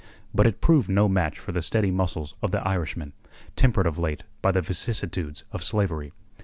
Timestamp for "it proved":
0.47-0.89